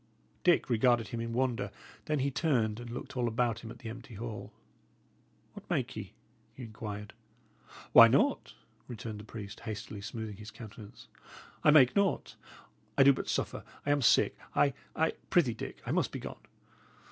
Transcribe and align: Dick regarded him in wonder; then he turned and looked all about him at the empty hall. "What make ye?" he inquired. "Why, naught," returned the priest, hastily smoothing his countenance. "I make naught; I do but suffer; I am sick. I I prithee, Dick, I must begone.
Dick 0.43 0.67
regarded 0.67 1.09
him 1.09 1.19
in 1.19 1.31
wonder; 1.31 1.69
then 2.05 2.17
he 2.17 2.31
turned 2.31 2.79
and 2.79 2.89
looked 2.89 3.15
all 3.15 3.27
about 3.27 3.59
him 3.59 3.69
at 3.69 3.77
the 3.77 3.89
empty 3.89 4.15
hall. 4.15 4.51
"What 5.53 5.69
make 5.69 5.95
ye?" 5.95 6.13
he 6.55 6.63
inquired. 6.63 7.13
"Why, 7.91 8.07
naught," 8.07 8.55
returned 8.87 9.19
the 9.19 9.23
priest, 9.23 9.59
hastily 9.59 10.01
smoothing 10.01 10.37
his 10.37 10.49
countenance. 10.49 11.07
"I 11.63 11.69
make 11.69 11.95
naught; 11.95 12.35
I 12.97 13.03
do 13.03 13.13
but 13.13 13.29
suffer; 13.29 13.63
I 13.85 13.91
am 13.91 14.01
sick. 14.01 14.35
I 14.55 14.73
I 14.95 15.11
prithee, 15.29 15.53
Dick, 15.53 15.83
I 15.85 15.91
must 15.91 16.11
begone. 16.11 16.39